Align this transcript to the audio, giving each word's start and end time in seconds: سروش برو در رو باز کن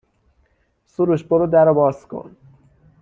سروش 0.85 1.23
برو 1.23 1.47
در 1.47 1.65
رو 1.65 1.73
باز 1.73 2.07
کن 2.07 2.35